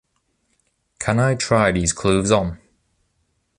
[0.97, 2.57] Can I try these clothes on?